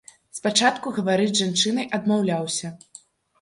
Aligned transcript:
Спачатку 0.37 0.93
гаварыць 0.97 1.27
з 1.33 1.41
жанчынай 1.41 1.85
адмаўляўся. 1.99 2.73